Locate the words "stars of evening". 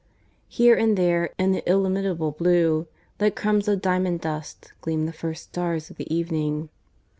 5.51-6.69